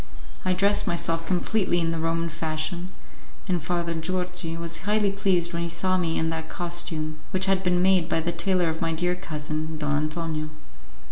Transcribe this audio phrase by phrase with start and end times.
[0.43, 2.89] I dressed myself completely in the Roman fashion,
[3.47, 7.61] and Father Georgi was highly pleased when he saw me in that costume, which had
[7.61, 10.49] been made by the tailor of my dear cousin, Don Antonio.